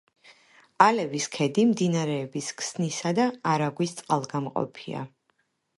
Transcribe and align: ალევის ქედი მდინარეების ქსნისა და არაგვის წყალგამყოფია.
ალევის 0.85 1.27
ქედი 1.35 1.65
მდინარეების 1.73 2.49
ქსნისა 2.63 3.15
და 3.21 3.29
არაგვის 3.55 3.97
წყალგამყოფია. 4.01 5.11